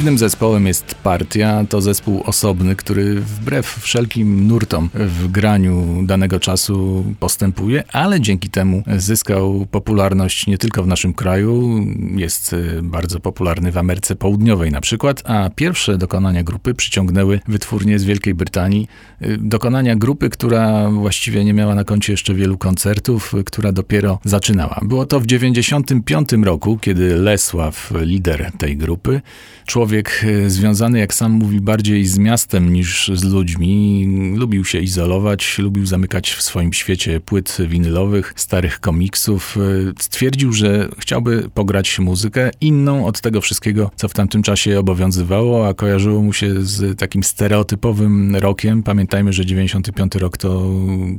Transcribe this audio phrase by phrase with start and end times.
[0.00, 1.64] Dziwnym zespołem jest Partia.
[1.68, 8.82] To zespół osobny, który wbrew wszelkim nurtom w graniu danego czasu postępuje, ale dzięki temu
[8.96, 11.80] zyskał popularność nie tylko w naszym kraju,
[12.16, 17.98] jest y, bardzo popularny w Ameryce Południowej na przykład, a pierwsze dokonania grupy przyciągnęły wytwórnie
[17.98, 18.88] z Wielkiej Brytanii.
[19.22, 24.18] Y, dokonania grupy, która właściwie nie miała na koncie jeszcze wielu koncertów, y, która dopiero
[24.24, 24.80] zaczynała.
[24.82, 29.20] Było to w 1995 roku, kiedy Lesław, lider tej grupy,
[29.66, 34.06] człowiek e, związany, jak sam mówi, bardziej z miastem niż z ludźmi.
[34.36, 39.56] Lubił się izolować, lubił zamykać w swoim świecie płyt winylowych, starych komiksów.
[39.56, 45.68] E, stwierdził, że chciałby pograć muzykę inną od tego wszystkiego, co w tamtym czasie obowiązywało,
[45.68, 48.82] a kojarzyło mu się z takim stereotypowym rokiem.
[48.82, 50.70] Pamiętajmy, że 95 rok to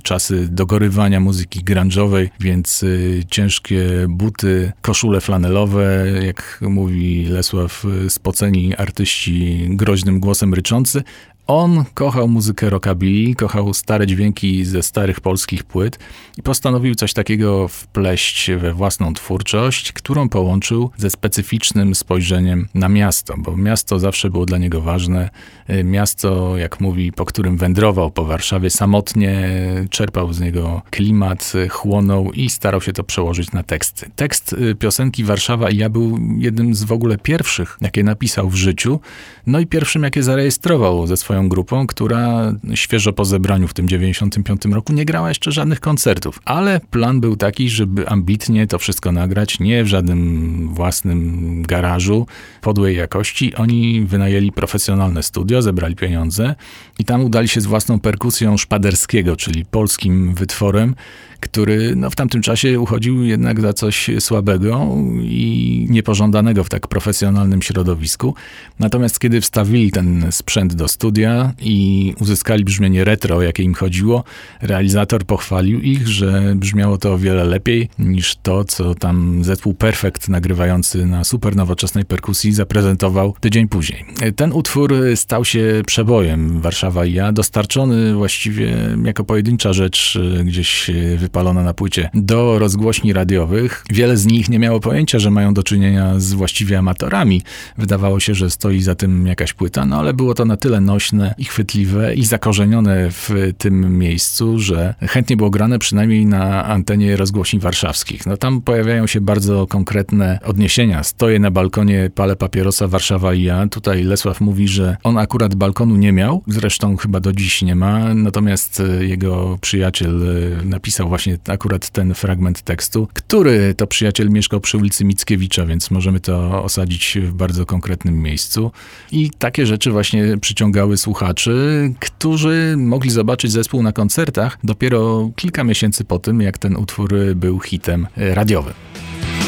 [0.03, 2.88] czasy dogorywania muzyki grunge'owej, więc e,
[3.26, 11.04] ciężkie buty, koszule flanelowe, jak mówi Lesław, spocone artyści groźnym głosem ryczący,
[11.47, 16.00] on kochał muzykę rockabilly, kochał stare dźwięki ze starych polskich płyt
[16.38, 23.34] i postanowił coś takiego wpleść we własną twórczość, którą połączył ze specyficznym spojrzeniem na miasto,
[23.38, 25.30] bo miasto zawsze było dla niego ważne.
[25.69, 29.50] Y, miasto, jak mówi, po którym wędrował po Warszawie samotnie,
[29.89, 34.09] czerpał z niego klimat, chłonął i starał się to przełożyć na teksty.
[34.16, 38.56] Tekst y, piosenki Warszawa i ja był jednym z w ogóle pierwszych, jakie napisał w
[38.56, 39.00] życiu,
[39.47, 44.66] no i pierwszym, jakie zarejestrował ze swoją grupą, która świeżo po zebraniu w tym 95
[44.66, 46.40] roku nie grała jeszcze żadnych koncertów.
[46.46, 52.28] Ale plan był taki, żeby ambitnie to wszystko nagrać, nie w żadnym własnym garażu
[52.62, 53.56] podłej jakości.
[53.56, 56.56] Oni wynajęli profesjonalne studio, zebrali pieniądze
[57.00, 60.96] i tam udali się z własną perkusją Szpaderskiego, czyli polskim wytworem,
[61.41, 64.88] który no, w tamtym czasie uchodził jednak za coś słabego
[65.22, 68.35] i niepożądanego w tak profesjonalnym środowisku.
[68.79, 74.24] Natomiast kiedy wstawili ten sprzęt do studia i uzyskali brzmienie retro, o jakie im chodziło,
[74.62, 80.30] realizator pochwalił ich, że brzmiało to o wiele lepiej niż to, co tam zespół Perfect
[80.30, 84.06] nagrywający na super nowoczesnej perkusji zaprezentował tydzień później.
[84.35, 90.91] Ten utwór stał się przebojem Warszawa i ja, dostarczony właściwie jako pojedyncza rzecz gdzieś
[91.31, 93.84] wypalona na płycie do rozgłośni radiowych.
[93.90, 97.42] Wiele z nich nie miało pojęcia, że mają do czynienia z właściwie amatorami.
[97.78, 101.36] Wydawało się, że stoi za tym jakaś płyta, no ale było to na tyle nośne
[101.38, 107.59] i chwytliwe i zakorzenione w tym miejscu, że chętnie było grane przynajmniej na antenie rozgłośni
[107.59, 108.25] warszawskich.
[108.25, 111.03] No tam pojawiają się bardzo konkretne odniesienia.
[111.03, 113.68] Stoję na balkonie, palę papierosa Warszawa i ja.
[113.68, 118.13] Tutaj Lesław mówi, że on akurat balkonu nie miał, zresztą chyba do dziś nie ma,
[118.13, 120.22] natomiast jego przyjaciel
[120.63, 125.92] napisał właśnie właśnie akurat ten fragment tekstu, który to przyjaciel mieszkał przy ulicy Mickiewicza, więc
[125.92, 128.72] możemy to osadzić w bardzo konkretnym miejscu.
[129.12, 131.54] I takie rzeczy właśnie przyciągały słuchaczy,
[132.00, 137.60] którzy mogli zobaczyć zespół na koncertach dopiero kilka miesięcy po tym, jak ten utwór był
[137.60, 138.74] hitem radiowym.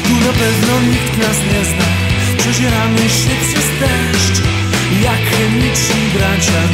[0.04, 1.86] Tu na pewno nikt nas nie zna,
[2.38, 4.42] przezieramy się przez deszcz,
[5.04, 6.68] jak chemiczni bracia,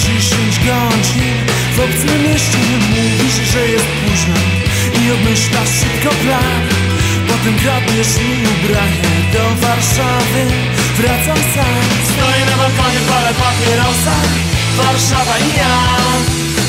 [5.40, 6.62] i obmyślasz szybko plan.
[7.28, 10.42] Potem kradniesz mi ubranie do Warszawy.
[10.96, 11.82] Wracam sam.
[12.12, 14.14] Stoję na balkonie, palę papierosa.
[14.76, 15.78] Warszawa i ja.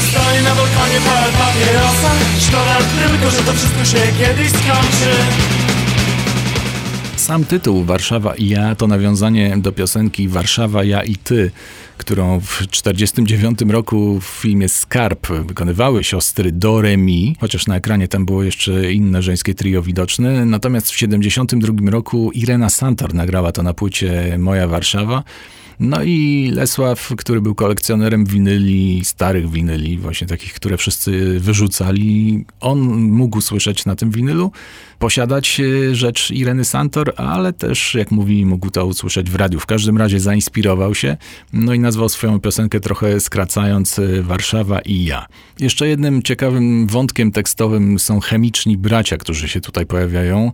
[0.09, 2.11] Stoję na balkonie, palę papierosa.
[2.39, 5.11] Szkoda tylko, że to wszystko się kiedyś skończy.
[7.15, 11.51] Sam tytuł Warszawa i ja to nawiązanie do piosenki Warszawa, ja i ty,
[12.01, 18.25] którą w 1949 roku w filmie Skarb wykonywały siostry do Remi, chociaż na ekranie tam
[18.25, 20.45] było jeszcze inne żeńskie trio widoczne.
[20.45, 25.23] Natomiast w 1972 roku Irena Santor nagrała to na płycie Moja Warszawa.
[25.83, 32.79] No i Lesław, który był kolekcjonerem winyli, starych winyli, właśnie takich, które wszyscy wyrzucali, on
[33.01, 34.51] mógł słyszeć na tym winylu,
[34.99, 39.59] posiadać e, rzecz Ireny Santor, ale też, jak mówi, mógł to usłyszeć w radiu.
[39.59, 41.17] W każdym razie zainspirował się,
[41.53, 45.25] no i nazwał swoją piosenkę trochę skracając e, Warszawa i ja.
[45.59, 50.51] Jeszcze jednym ciekawym wątkiem tekstowym są chemiczni bracia, którzy się tutaj pojawiają.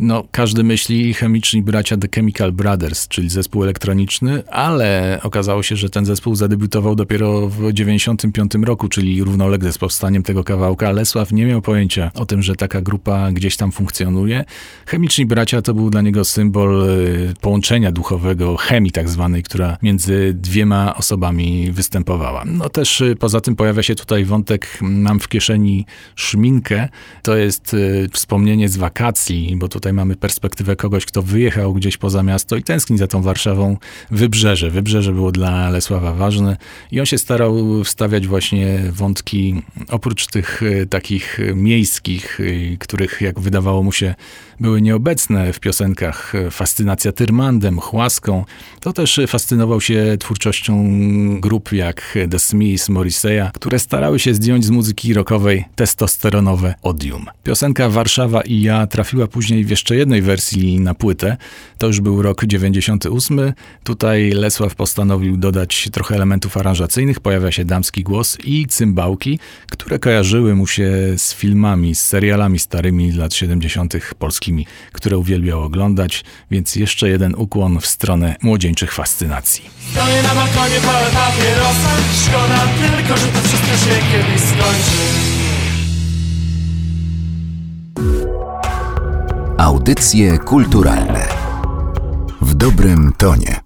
[0.00, 5.90] No, każdy myśli chemiczni bracia The Chemical Brothers, czyli zespół elektroniczny, ale okazało się, że
[5.90, 10.92] ten zespół zadebiutował dopiero w 95 roku, czyli równolegle z powstaniem tego kawałka.
[10.92, 14.44] Lesław nie miał pojęcia o tym, że taka grupa gdzieś tam funkcjonuje.
[14.86, 20.34] Chemiczni bracia to był dla niego symbol y, połączenia duchowego, chemii tak zwanej, która między
[20.34, 22.44] dwiema osobami występowała.
[22.44, 26.88] No też y, poza tym pojawia się tutaj wątek, mam w kieszeni szminkę.
[27.22, 32.22] To jest y, wspomnienie z wakacji, bo tutaj mamy perspektywę kogoś, kto wyjechał gdzieś poza
[32.22, 33.76] miasto i tęskni za tą Warszawą.
[34.10, 34.70] Wybrzeże.
[34.70, 36.56] Wybrzeże było dla Lesława ważne
[36.90, 42.40] i on się starał wstawiać właśnie wątki oprócz tych y, takich miejskich,
[42.78, 44.14] których jak wydawało mu się
[44.60, 46.32] były nieobecne w piosenkach.
[46.50, 48.44] Fascynacja Tyrmandem, Chłaską.
[48.80, 50.84] To też fascynował się twórczością
[51.40, 57.26] grup jak The Smiths, Morrissey'a, które starały się zdjąć z muzyki rockowej testosteronowe odium.
[57.44, 61.36] Piosenka Warszawa i ja trafiła później w jeszcze jednej wersji na płytę.
[61.78, 63.52] To już był rok 98.
[63.84, 67.20] Tutaj Lesław postanowił dodać trochę elementów aranżacyjnych.
[67.20, 69.38] Pojawia się damski głos i cymbałki,
[69.70, 73.94] które kojarzyły mu się z filmami, z serialami starymi lat 70.
[74.92, 79.70] które uwielbiał oglądać, więc jeszcze jeden ukłon w stronę młodzieńczych fascynacji.
[79.92, 80.76] Stoję na balkonie,
[81.14, 81.90] papierosa
[82.24, 85.36] Szkoda tylko, że to wszystko się kiedyś skończy
[89.58, 91.28] Audycje kulturalne
[92.40, 93.65] w dobrym tonie.